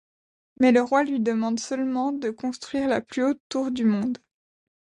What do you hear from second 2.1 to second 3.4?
de construire la plus